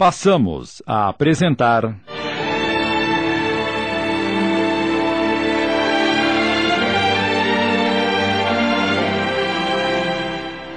[0.00, 1.94] Passamos a apresentar.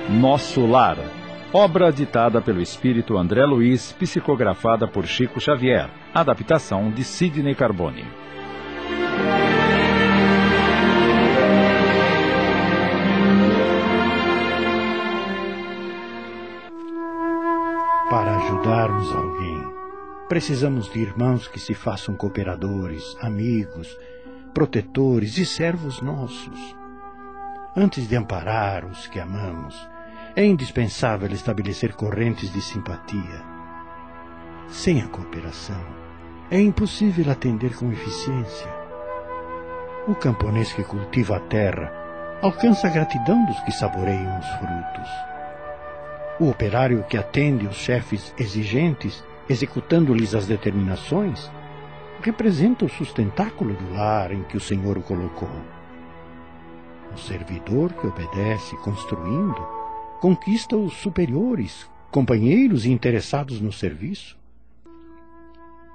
[0.09, 0.97] Nosso Lar.
[1.53, 5.89] Obra ditada pelo espírito André Luiz, psicografada por Chico Xavier.
[6.13, 8.22] Adaptação de Sidney Carbone.
[18.73, 19.73] Ajudarmos alguém,
[20.27, 23.95] precisamos de irmãos que se façam cooperadores, amigos,
[24.51, 26.75] protetores e servos nossos.
[27.75, 29.75] Antes de amparar os que amamos,
[30.35, 33.43] é indispensável estabelecer correntes de simpatia.
[34.69, 35.85] Sem a cooperação,
[36.49, 38.71] é impossível atender com eficiência.
[40.07, 41.91] O camponês que cultiva a terra
[42.41, 45.32] alcança a gratidão dos que saboreiam os frutos.
[46.39, 51.51] O operário que atende os chefes exigentes, executando-lhes as determinações,
[52.21, 55.49] representa o sustentáculo do lar em que o Senhor o colocou.
[57.13, 59.61] O servidor que obedece, construindo,
[60.19, 64.35] conquista os superiores, companheiros e interessados no serviço.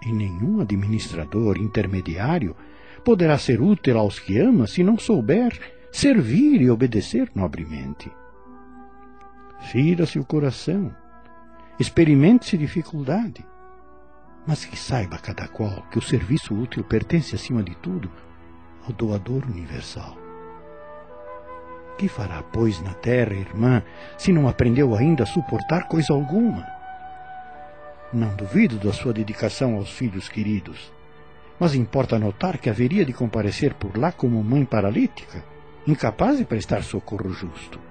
[0.06, 2.54] E nenhum administrador intermediário
[3.04, 5.58] poderá ser útil aos que ama se não souber
[5.90, 8.08] servir e obedecer nobremente.
[9.60, 10.94] Fira-se o coração,
[11.78, 13.44] experimente-se dificuldade,
[14.46, 18.10] mas que saiba cada qual que o serviço útil pertence, acima de tudo,
[18.86, 20.16] ao doador universal.
[21.98, 23.82] Que fará, pois, na terra, irmã,
[24.16, 26.64] se não aprendeu ainda a suportar coisa alguma?
[28.12, 30.90] Não duvido da sua dedicação aos filhos queridos,
[31.58, 35.44] mas importa notar que haveria de comparecer por lá como mãe paralítica,
[35.86, 37.87] incapaz de prestar socorro justo.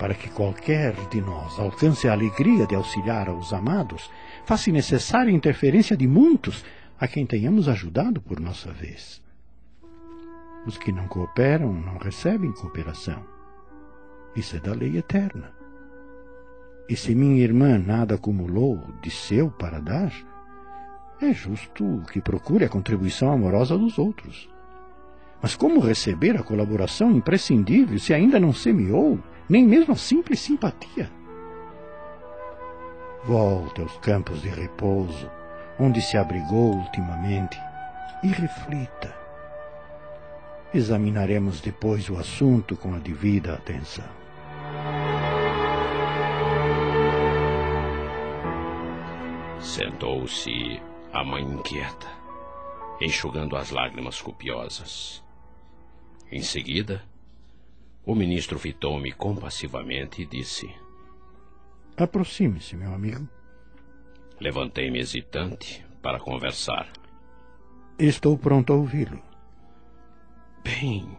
[0.00, 4.10] Para que qualquer de nós alcance a alegria de auxiliar aos amados,
[4.46, 6.64] faz-se necessária a interferência de muitos
[6.98, 9.22] a quem tenhamos ajudado por nossa vez.
[10.66, 13.22] Os que não cooperam não recebem cooperação.
[14.34, 15.52] Isso é da lei eterna.
[16.88, 20.14] E se minha irmã nada acumulou de seu para dar,
[21.20, 24.48] é justo que procure a contribuição amorosa dos outros.
[25.42, 29.18] Mas como receber a colaboração imprescindível se ainda não semeou
[29.48, 31.10] nem mesmo a simples simpatia?
[33.24, 35.30] Volte aos campos de repouso,
[35.78, 37.58] onde se abrigou ultimamente,
[38.22, 39.20] e reflita
[40.72, 44.04] Examinaremos depois o assunto com a devida atenção.
[49.58, 50.80] Sentou-se
[51.12, 52.06] a mãe inquieta,
[53.00, 55.24] enxugando as lágrimas copiosas.
[56.30, 57.02] Em seguida,
[58.06, 60.70] o ministro fitou-me compassivamente e disse:
[61.96, 63.28] Aproxime-se, meu amigo.
[64.40, 66.90] Levantei-me hesitante para conversar.
[67.98, 69.20] Estou pronto a ouvi-lo.
[70.62, 71.18] Bem,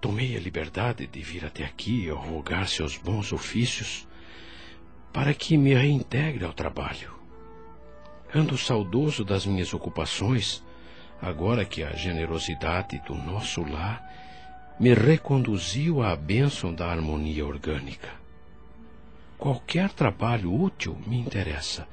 [0.00, 4.06] tomei a liberdade de vir até aqui rogar seus bons ofícios
[5.12, 7.12] para que me reintegre ao trabalho.
[8.34, 10.62] Ando saudoso das minhas ocupações,
[11.20, 14.02] agora que a generosidade do nosso lar
[14.78, 18.08] me reconduziu à bênção da harmonia orgânica.
[19.36, 21.86] Qualquer trabalho útil me interessa,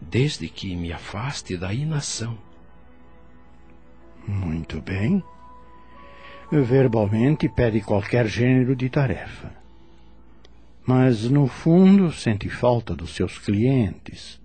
[0.00, 2.38] desde que me afaste da inação.
[4.26, 5.22] Muito bem
[6.62, 9.52] verbalmente pede qualquer gênero de tarefa.
[10.86, 14.40] Mas, no fundo, sente falta dos seus clientes,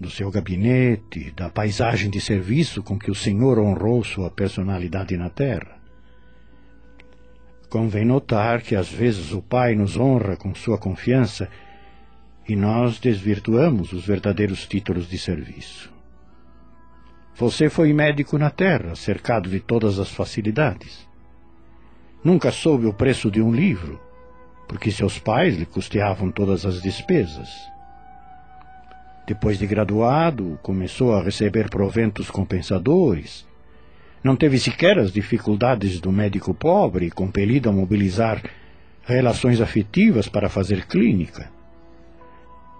[0.00, 5.28] do seu gabinete, da paisagem de serviço com que o Senhor honrou sua personalidade na
[5.28, 5.78] terra.
[7.68, 11.50] Convém notar que às vezes o Pai nos honra com sua confiança
[12.48, 15.92] e nós desvirtuamos os verdadeiros títulos de serviço.
[17.36, 21.06] Você foi médico na terra, cercado de todas as facilidades.
[22.24, 24.00] Nunca soube o preço de um livro,
[24.66, 27.48] porque seus pais lhe custeavam todas as despesas.
[29.30, 33.46] Depois de graduado, começou a receber proventos compensadores.
[34.24, 38.42] Não teve sequer as dificuldades do médico pobre, compelido a mobilizar
[39.04, 41.48] relações afetivas para fazer clínica.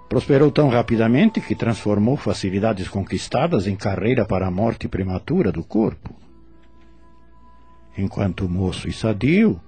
[0.09, 6.17] Prosperou tão rapidamente que transformou facilidades conquistadas em carreira para a morte prematura do corpo
[7.97, 9.61] enquanto moço e sadio,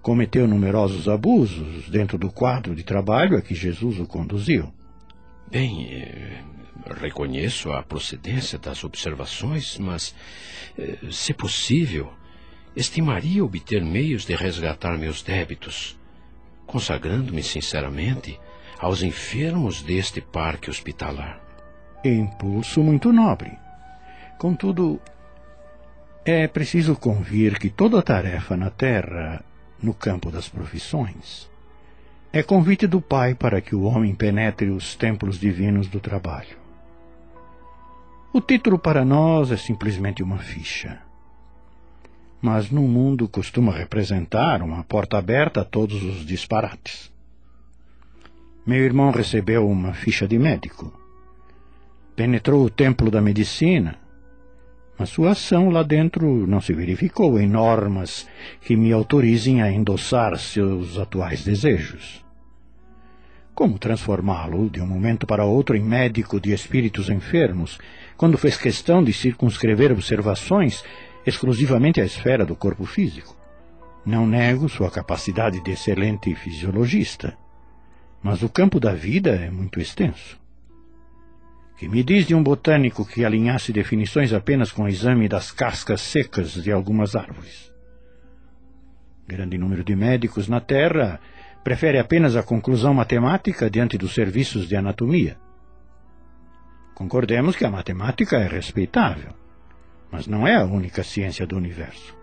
[0.00, 4.72] cometeu numerosos abusos dentro do quadro de trabalho a que Jesus o conduziu.
[5.52, 6.42] Bem, eh,
[6.98, 10.14] reconheço a procedência das observações, mas,
[10.78, 12.10] eh, se possível,
[12.74, 15.94] estimaria obter meios de resgatar meus débitos,
[16.66, 18.40] consagrando-me sinceramente
[18.78, 21.38] aos enfermos deste parque hospitalar.
[22.02, 23.52] Impulso muito nobre.
[24.38, 25.02] Contudo,
[26.24, 29.44] é preciso convir que toda tarefa na Terra,
[29.82, 31.51] no campo das profissões,
[32.32, 36.56] é convite do Pai para que o homem penetre os templos divinos do trabalho.
[38.32, 40.98] O título para nós é simplesmente uma ficha.
[42.40, 47.12] Mas no mundo costuma representar uma porta aberta a todos os disparates.
[48.66, 50.90] Meu irmão recebeu uma ficha de médico.
[52.16, 53.98] Penetrou o templo da medicina,
[55.02, 58.24] mas sua ação lá dentro não se verificou em normas
[58.60, 62.24] que me autorizem a endossar seus atuais desejos.
[63.52, 67.80] Como transformá-lo de um momento para outro em médico de espíritos enfermos,
[68.16, 70.84] quando fez questão de circunscrever observações
[71.26, 73.36] exclusivamente à esfera do corpo físico?
[74.06, 77.36] Não nego sua capacidade de excelente fisiologista,
[78.22, 80.41] mas o campo da vida é muito extenso.
[81.76, 86.00] Que me diz de um botânico que alinhasse definições apenas com o exame das cascas
[86.00, 87.72] secas de algumas árvores?
[89.26, 91.20] Grande número de médicos na Terra
[91.64, 95.36] prefere apenas a conclusão matemática diante dos serviços de anatomia.
[96.94, 99.32] Concordemos que a matemática é respeitável,
[100.10, 102.16] mas não é a única ciência do universo.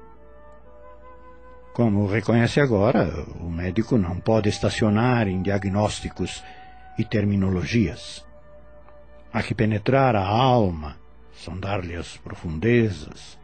[1.74, 6.44] Como reconhece agora, o médico não pode estacionar em diagnósticos
[6.98, 8.26] e terminologias.
[9.32, 10.98] Há que penetrar a alma,
[11.34, 13.40] sondar-lhe as profundezas,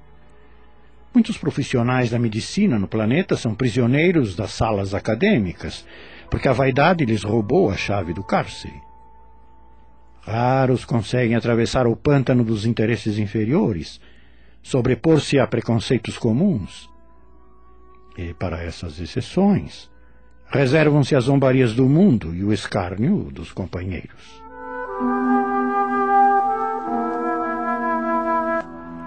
[1.15, 5.87] Muitos profissionais da medicina no planeta são prisioneiros das salas acadêmicas,
[6.29, 8.73] porque a vaidade lhes roubou a chave do cárcere.
[10.23, 14.01] Raros conseguem atravessar o pântano dos interesses inferiores,
[14.61, 16.89] sobrepor-se a preconceitos comuns.
[18.17, 19.89] E, para essas exceções,
[20.49, 24.44] reservam-se as zombarias do mundo e o escárnio dos companheiros.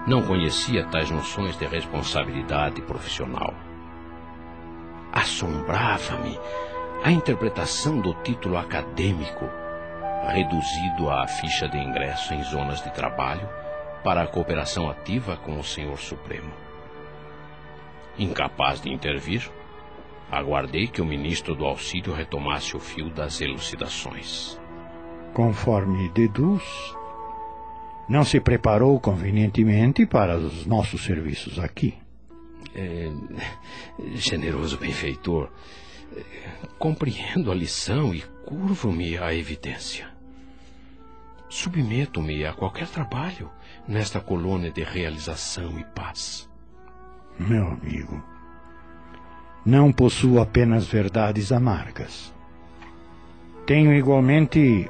[0.09, 3.53] Não conhecia tais noções de responsabilidade profissional.
[5.11, 6.35] Assombrava-me
[7.03, 9.45] a interpretação do título acadêmico,
[10.27, 13.47] reduzido à ficha de ingresso em zonas de trabalho
[14.03, 16.51] para a cooperação ativa com o Senhor Supremo.
[18.17, 19.47] Incapaz de intervir,
[20.31, 24.59] aguardei que o ministro do auxílio retomasse o fio das elucidações.
[25.35, 26.97] Conforme deduz,
[28.09, 31.93] não se preparou convenientemente para os nossos serviços aqui.
[32.75, 33.11] É,
[34.15, 35.49] generoso benfeitor,
[36.77, 40.07] compreendo a lição e curvo-me à evidência.
[41.47, 43.49] Submeto-me a qualquer trabalho
[43.87, 46.49] nesta colônia de realização e paz.
[47.39, 48.23] Meu amigo,
[49.65, 52.33] não possuo apenas verdades amargas.
[53.65, 54.89] Tenho igualmente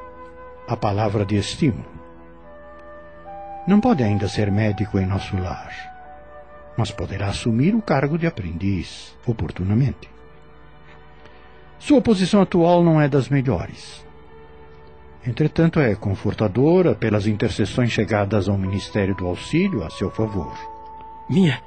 [0.67, 1.98] a palavra de estímulo.
[3.69, 5.71] Não pode ainda ser médico em nosso lar,
[6.75, 10.09] mas poderá assumir o cargo de aprendiz oportunamente.
[11.77, 14.03] Sua posição atual não é das melhores.
[15.23, 20.57] Entretanto, é confortadora pelas intercessões chegadas ao Ministério do Auxílio a seu favor.
[21.29, 21.61] Minha.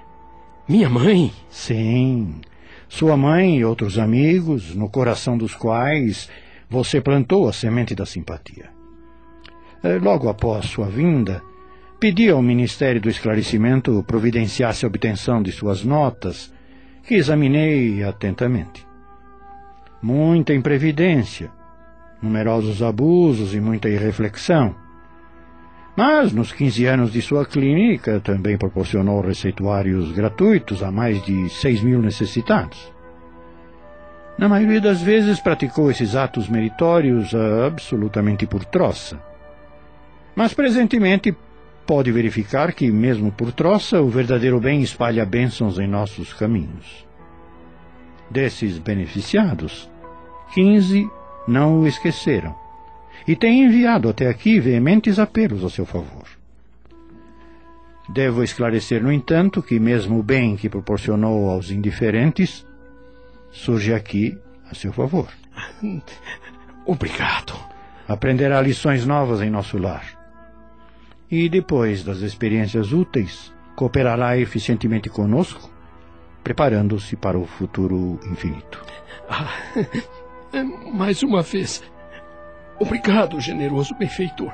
[0.68, 1.32] minha mãe?
[1.48, 2.40] Sim.
[2.88, 6.28] Sua mãe e outros amigos, no coração dos quais
[6.68, 8.70] você plantou a semente da simpatia.
[9.84, 11.40] Eh, logo após sua vinda,
[12.02, 16.52] Pedi ao Ministério do Esclarecimento providenciasse a obtenção de suas notas,
[17.04, 18.84] que examinei atentamente.
[20.02, 21.48] Muita imprevidência,
[22.20, 24.74] numerosos abusos e muita irreflexão.
[25.96, 31.82] Mas, nos 15 anos de sua clínica, também proporcionou receituários gratuitos a mais de 6
[31.84, 32.92] mil necessitados.
[34.36, 37.32] Na maioria das vezes, praticou esses atos meritórios
[37.64, 39.22] absolutamente por troça.
[40.34, 41.32] Mas, presentemente,
[41.86, 47.06] pode verificar que, mesmo por troça, o verdadeiro bem espalha bênçãos em nossos caminhos.
[48.30, 49.90] Desses beneficiados,
[50.54, 51.08] quinze
[51.46, 52.54] não o esqueceram
[53.26, 56.26] e têm enviado até aqui veementes apelos a seu favor.
[58.08, 62.66] Devo esclarecer, no entanto, que mesmo o bem que proporcionou aos indiferentes
[63.50, 64.36] surge aqui
[64.68, 65.28] a seu favor.
[66.84, 67.54] Obrigado.
[68.08, 70.21] Aprenderá lições novas em nosso lar
[71.32, 75.70] e depois das experiências úteis, cooperará eficientemente conosco,
[76.44, 78.84] preparando-se para o futuro infinito.
[79.30, 79.50] Ah,
[80.92, 81.82] mais uma vez,
[82.78, 84.52] obrigado, generoso benfeitor.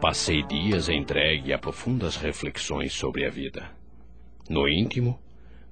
[0.00, 3.81] Passei dias entregue a profundas reflexões sobre a vida.
[4.50, 5.20] No íntimo,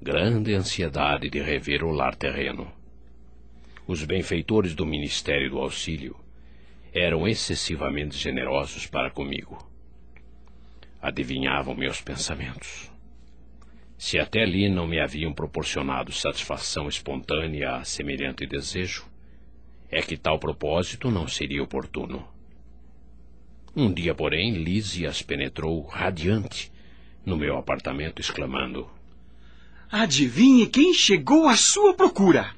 [0.01, 2.71] grande ansiedade de rever o lar terreno.
[3.85, 6.17] Os benfeitores do Ministério do Auxílio
[6.93, 9.59] eram excessivamente generosos para comigo.
[11.03, 12.91] Adivinhavam meus pensamentos.
[13.99, 19.05] Se até ali não me haviam proporcionado satisfação espontânea a semelhante desejo,
[19.91, 22.27] é que tal propósito não seria oportuno.
[23.75, 26.71] Um dia, porém, Lísias penetrou radiante
[27.25, 28.89] no meu apartamento, exclamando:
[29.91, 32.55] Adivinhe quem chegou à sua procura?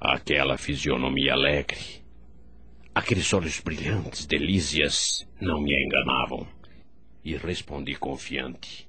[0.00, 2.02] Aquela fisionomia alegre,
[2.94, 6.46] aqueles olhos brilhantes de Lísias não me enganavam.
[7.24, 8.88] E respondi confiante: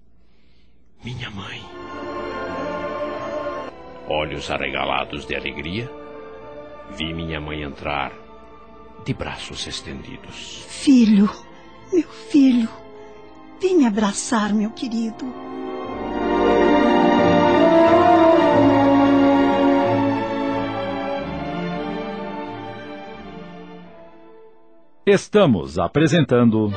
[1.03, 1.62] Minha mãe.
[4.08, 5.89] Olhos arregalados de alegria,
[6.98, 8.12] vi minha mãe entrar
[9.05, 10.65] de braços estendidos.
[10.67, 11.29] Filho,
[11.91, 12.70] meu filho,
[13.63, 15.25] vem me abraçar, meu querido.
[25.05, 26.74] Estamos apresentando.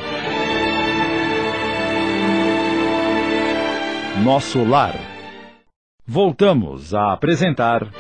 [4.22, 4.94] Nosso Lar.
[6.06, 7.90] Voltamos a apresentar.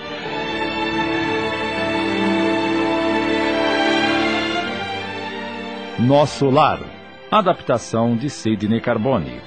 [5.98, 6.95] Nosso Lar.
[7.28, 9.40] Adaptação de Sidney Carbone.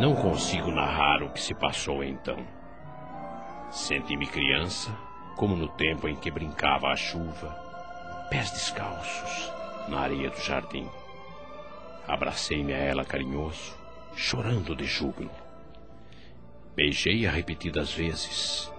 [0.00, 2.38] Não consigo narrar o que se passou então.
[3.70, 4.90] Senti-me criança,
[5.36, 7.54] como no tempo em que brincava à chuva,
[8.30, 9.52] pés descalços,
[9.88, 10.88] na areia do jardim.
[12.08, 13.76] Abracei-me a ela carinhoso,
[14.16, 15.41] chorando de júbilo.
[16.74, 18.72] Beijei-a repetidas vezes,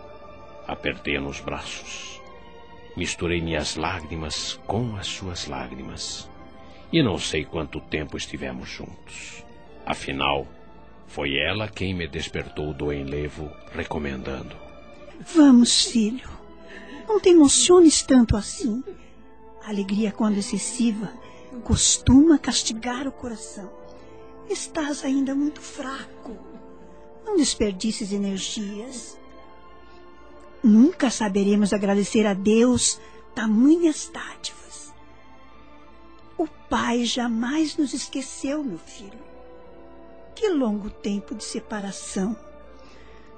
[0.68, 2.20] apertei-a nos braços,
[2.98, 6.28] misturei minhas lágrimas com as suas lágrimas,
[6.92, 9.46] e não sei quanto tempo estivemos juntos.
[9.86, 10.48] Afinal,
[11.08, 14.56] foi ela quem me despertou do enlevo, recomendando:
[15.36, 16.28] Vamos, filho.
[17.08, 18.84] Não te emociones tanto assim.
[19.64, 21.14] A alegria, quando excessiva,
[21.64, 23.72] costuma castigar o coração.
[24.50, 26.36] Estás ainda muito fraco.
[27.25, 29.18] Não desperdices energias.
[30.63, 33.00] Nunca saberemos agradecer a Deus
[33.36, 34.94] tamanhas dádivas.
[36.38, 39.20] O Pai jamais nos esqueceu, meu filho.
[40.36, 42.36] Que longo tempo de separação.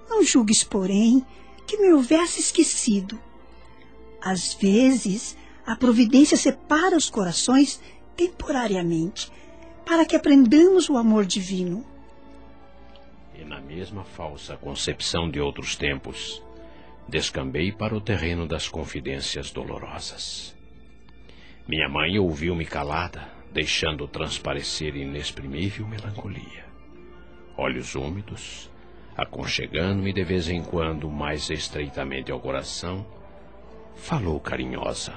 [0.10, 1.26] Não julgues, porém,
[1.66, 3.20] que me houvesse esquecido.
[4.22, 7.80] Às vezes, a providência separa os corações
[8.16, 9.32] temporariamente,
[9.86, 11.86] para que aprendamos o amor divino.
[13.40, 16.42] E na mesma falsa concepção de outros tempos,
[17.08, 20.56] descambei para o terreno das confidências dolorosas.
[21.68, 26.66] Minha mãe ouviu-me calada, deixando transparecer inexprimível melancolia
[27.58, 28.70] olhos úmidos,
[29.16, 33.06] aconchegando-me de vez em quando mais estreitamente ao coração,
[33.96, 35.14] falou carinhosa.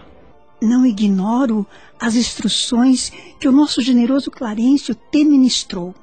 [0.61, 1.67] Não ignoro
[2.01, 5.95] as instruções que o nosso generoso Clarencio te ministrou.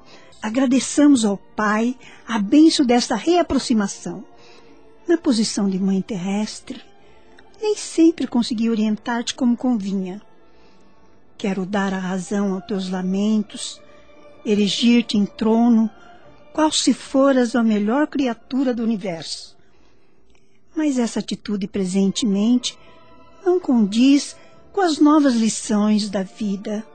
[0.45, 1.97] Agradeçamos ao Pai
[2.27, 4.23] a benção desta reaproximação.
[5.07, 6.79] Na posição de mãe terrestre,
[7.59, 10.21] nem sempre consegui orientar-te como convinha.
[11.35, 13.81] Quero dar a razão aos teus lamentos,
[14.45, 15.89] erigir-te em trono
[16.53, 19.57] qual se foras a melhor criatura do universo.
[20.75, 22.77] Mas essa atitude presentemente
[23.43, 24.37] não condiz
[24.71, 26.85] com as novas lições da vida.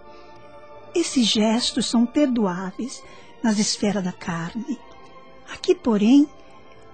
[0.95, 3.03] Esses gestos são perdoáveis
[3.43, 4.79] nas esferas da carne.
[5.53, 6.29] Aqui, porém,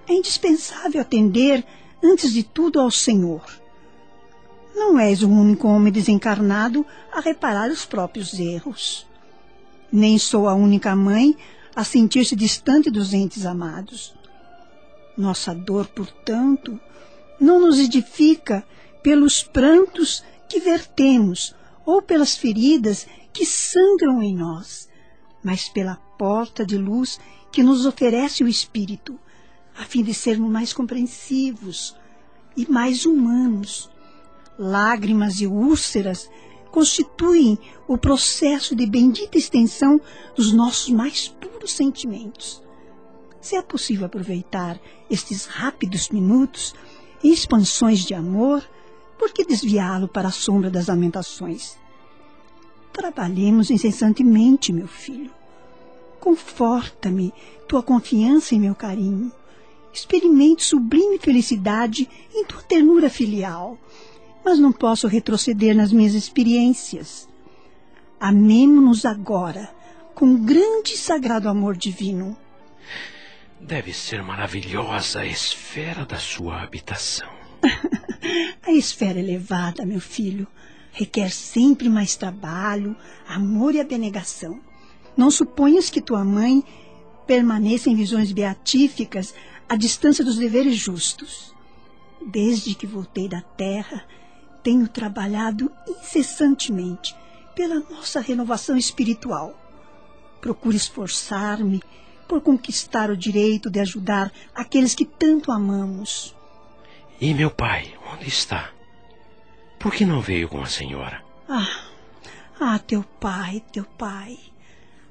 [0.07, 1.65] é indispensável atender,
[2.03, 3.43] antes de tudo, ao Senhor.
[4.75, 9.07] Não és o único homem desencarnado a reparar os próprios erros.
[9.91, 11.35] Nem sou a única mãe
[11.75, 14.15] a sentir-se distante dos entes amados.
[15.17, 16.79] Nossa dor, portanto,
[17.39, 18.65] não nos edifica
[19.01, 24.89] pelos prantos que vertemos ou pelas feridas que sangram em nós,
[25.43, 27.19] mas pela porta de luz
[27.51, 29.17] que nos oferece o Espírito,
[29.77, 31.95] a fim de sermos mais compreensivos
[32.55, 33.89] e mais humanos.
[34.57, 36.29] Lágrimas e úlceras
[36.71, 37.57] constituem
[37.87, 40.01] o processo de bendita extensão
[40.35, 42.61] dos nossos mais puros sentimentos.
[43.39, 46.75] Se é possível aproveitar estes rápidos minutos
[47.23, 48.67] em expansões de amor,
[49.17, 51.77] por que desviá-lo para a sombra das lamentações?
[52.91, 55.31] Trabalhemos incessantemente, meu filho.
[56.27, 57.33] Conforta-me
[57.69, 59.31] tua confiança em meu carinho.
[59.93, 63.77] Experimento sublime felicidade em tua ternura filial,
[64.43, 67.29] mas não posso retroceder nas minhas experiências.
[68.19, 69.73] Amemo-nos agora,
[70.13, 72.37] com grande e sagrado amor divino.
[73.61, 77.29] Deve ser maravilhosa a esfera da sua habitação.
[78.67, 80.45] a esfera elevada, meu filho,
[80.91, 82.97] requer sempre mais trabalho,
[83.29, 84.66] amor e abnegação.
[85.17, 86.63] Não suponhas que tua mãe
[87.25, 89.33] permaneça em visões beatíficas
[89.67, 91.53] à distância dos deveres justos.
[92.25, 94.05] Desde que voltei da terra,
[94.63, 97.15] tenho trabalhado incessantemente
[97.55, 99.55] pela nossa renovação espiritual.
[100.39, 101.81] Procuro esforçar-me
[102.27, 106.35] por conquistar o direito de ajudar aqueles que tanto amamos.
[107.19, 108.69] E meu pai, onde está?
[109.79, 111.23] Por que não veio com a senhora?
[111.49, 111.85] Ah,
[112.59, 114.37] ah, teu pai, teu pai.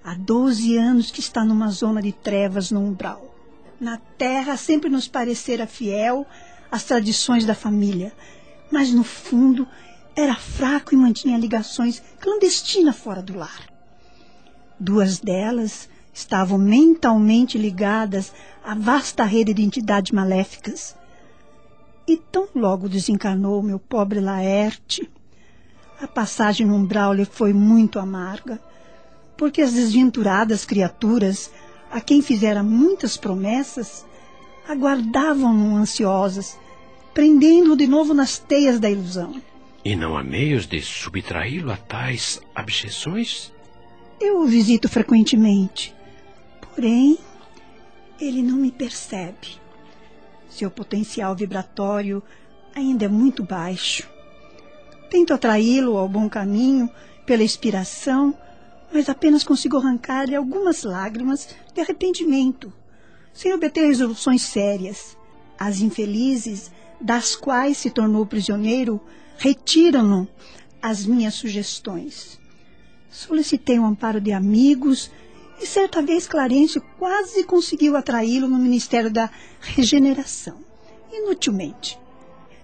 [0.06, 3.34] Há doze anos que está numa zona de trevas no umbral.
[3.80, 6.24] Na terra sempre nos parecera fiel
[6.70, 8.12] às tradições da família,
[8.70, 9.66] mas no fundo
[10.14, 13.66] era fraco e mantinha ligações clandestinas fora do lar.
[14.78, 18.32] Duas delas estavam mentalmente ligadas
[18.64, 20.94] à vasta rede de entidades maléficas.
[22.06, 25.10] E tão logo desencarnou meu pobre Laerte,
[26.00, 28.60] a passagem no umbral lhe foi muito amarga
[29.36, 31.50] porque as desventuradas criaturas,
[31.90, 34.06] a quem fizera muitas promessas,
[34.68, 36.58] aguardavam-no ansiosas,
[37.12, 39.40] prendendo-o de novo nas teias da ilusão.
[39.84, 43.52] E não há meios de subtraí-lo a tais abjeções?
[44.20, 45.94] Eu o visito frequentemente,
[46.60, 47.18] porém,
[48.20, 49.60] ele não me percebe.
[50.48, 52.22] Seu potencial vibratório
[52.74, 54.08] ainda é muito baixo.
[55.10, 56.90] Tento atraí-lo ao bom caminho
[57.24, 58.34] pela inspiração
[58.96, 62.72] mas apenas consigo arrancar-lhe algumas lágrimas de arrependimento,
[63.30, 65.18] sem obter resoluções sérias.
[65.58, 68.98] As infelizes, das quais se tornou prisioneiro,
[69.36, 70.26] retiram-no
[70.80, 72.40] as minhas sugestões.
[73.10, 75.10] Solicitei o um amparo de amigos
[75.60, 79.28] e certa vez Clarêncio quase conseguiu atraí-lo no Ministério da
[79.60, 80.56] Regeneração,
[81.12, 81.98] inutilmente.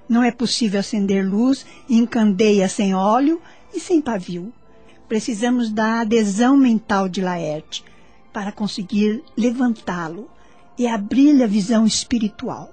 [0.09, 3.39] Não é possível acender luz em candeia sem óleo
[3.75, 4.51] e sem pavio.
[5.13, 7.85] Precisamos da adesão mental de Laerte
[8.33, 10.27] para conseguir levantá-lo
[10.79, 12.73] e abrir-lhe a visão espiritual.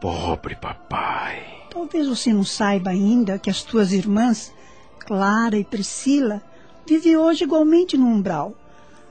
[0.00, 1.44] Pobre papai.
[1.70, 4.54] Talvez você não saiba ainda que as tuas irmãs,
[5.00, 6.40] Clara e Priscila,
[6.86, 8.54] vivem hoje igualmente no umbral,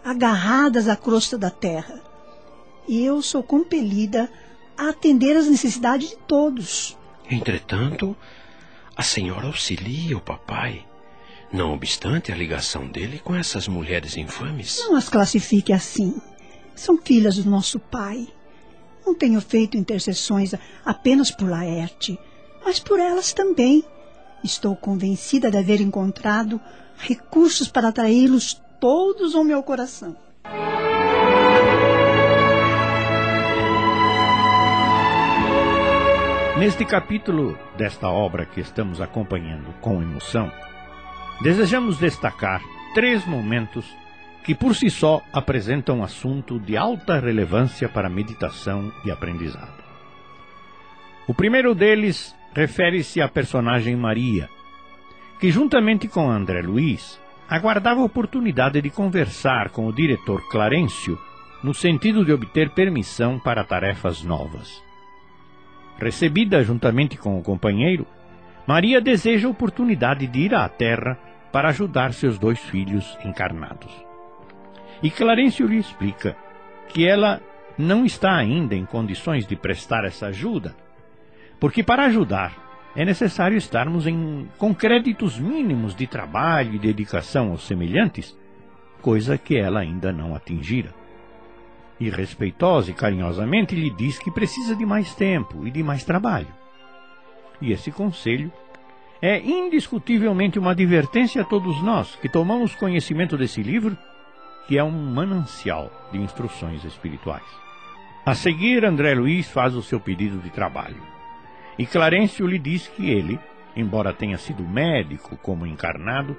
[0.02, 2.00] agarradas à crosta da terra.
[2.88, 4.32] E eu sou compelida
[4.78, 6.98] a atender às necessidades de todos.
[7.30, 8.16] Entretanto,
[8.96, 10.86] a senhora auxilia o papai
[11.52, 14.80] não obstante a ligação dele com essas mulheres infames.
[14.80, 16.22] Não as classifique assim.
[16.74, 18.28] São filhas do nosso pai.
[19.06, 20.54] Não tenho feito intercessões
[20.86, 22.18] apenas por Laerte,
[22.64, 23.84] mas por elas também.
[24.44, 26.60] Estou convencida de haver encontrado
[26.98, 30.16] recursos para atraí-los todos ao meu coração.
[36.58, 40.52] Neste capítulo desta obra que estamos acompanhando com emoção,
[41.42, 42.62] desejamos destacar
[42.94, 43.86] três momentos
[44.44, 49.82] que por si só apresentam um assunto de alta relevância para meditação e aprendizado.
[51.28, 54.50] O primeiro deles refere-se à personagem Maria,
[55.40, 61.20] que juntamente com André Luiz aguardava a oportunidade de conversar com o diretor Clarencio
[61.64, 64.82] no sentido de obter permissão para tarefas novas.
[66.00, 68.08] Recebida juntamente com o companheiro,
[68.66, 71.18] Maria deseja a oportunidade de ir à Terra
[71.52, 73.92] para ajudar seus dois filhos encarnados.
[75.04, 76.36] E Clarencio lhe explica
[76.88, 77.42] que ela
[77.78, 80.76] não está ainda em condições de prestar essa ajuda,
[81.60, 87.66] porque para ajudar é necessário estarmos em, com créditos mínimos de trabalho e dedicação aos
[87.66, 88.38] semelhantes,
[89.02, 90.94] coisa que ela ainda não atingira.
[92.00, 96.48] E respeitosa e carinhosamente lhe diz que precisa de mais tempo e de mais trabalho.
[97.62, 98.52] E esse conselho
[99.22, 103.96] é indiscutivelmente uma advertência a todos nós que tomamos conhecimento desse livro,
[104.68, 107.46] que é um manancial de instruções espirituais.
[108.26, 111.02] A seguir, André Luiz faz o seu pedido de trabalho.
[111.78, 113.40] E Clarencio lhe diz que ele,
[113.76, 116.36] embora tenha sido médico como encarnado,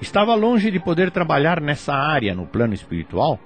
[0.00, 3.40] estava longe de poder trabalhar nessa área no plano espiritual,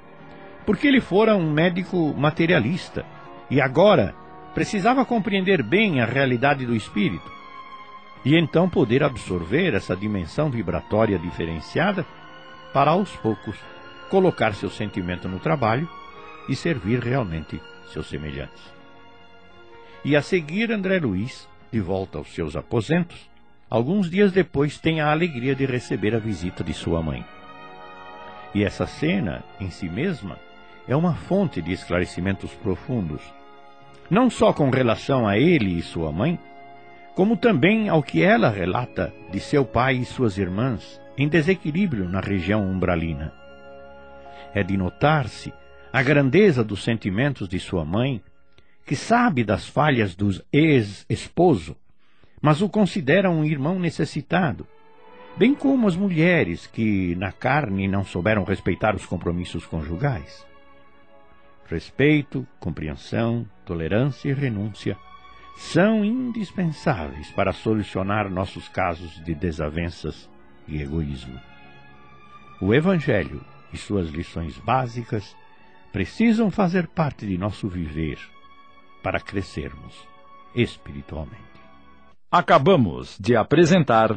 [0.66, 3.04] porque ele fora um médico materialista
[3.50, 4.14] e agora
[4.54, 7.37] precisava compreender bem a realidade do espírito
[8.24, 12.04] e então poder absorver essa dimensão vibratória diferenciada
[12.72, 13.56] para aos poucos
[14.10, 15.88] colocar seu sentimento no trabalho
[16.48, 17.60] e servir realmente
[17.92, 18.62] seus semelhantes.
[20.04, 23.28] E a seguir, André Luiz, de volta aos seus aposentos,
[23.68, 27.24] alguns dias depois tem a alegria de receber a visita de sua mãe.
[28.54, 30.38] E essa cena, em si mesma,
[30.86, 33.22] é uma fonte de esclarecimentos profundos,
[34.08, 36.38] não só com relação a ele e sua mãe,
[37.18, 42.20] como também ao que ela relata de seu pai e suas irmãs em desequilíbrio na
[42.20, 43.32] região umbralina.
[44.54, 45.52] É de notar-se
[45.92, 48.22] a grandeza dos sentimentos de sua mãe,
[48.86, 51.76] que sabe das falhas do ex-esposo,
[52.40, 54.64] mas o considera um irmão necessitado,
[55.36, 60.46] bem como as mulheres que, na carne, não souberam respeitar os compromissos conjugais.
[61.66, 64.96] Respeito, compreensão, tolerância e renúncia
[65.58, 70.30] são indispensáveis para solucionar nossos casos de desavenças
[70.68, 71.38] e egoísmo.
[72.60, 75.36] O Evangelho e suas lições básicas
[75.92, 78.18] precisam fazer parte de nosso viver
[79.02, 80.06] para crescermos
[80.54, 81.42] espiritualmente.
[82.30, 84.10] Acabamos de apresentar.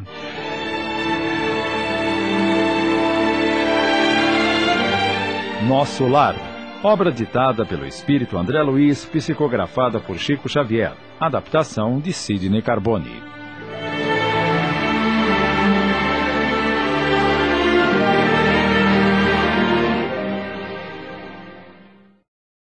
[5.67, 6.35] Nosso Lar,
[6.83, 13.30] obra ditada pelo espírito André Luiz, psicografada por Chico Xavier, adaptação de Sidney Carbone.